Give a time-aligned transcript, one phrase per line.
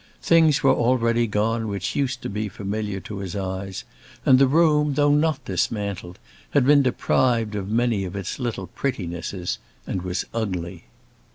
[0.23, 3.83] Things were already gone which used to be familiar to his eyes,
[4.25, 6.17] and the room, though not dismantled,
[6.49, 10.85] had been deprived of many of its little prettinesses and was ugly.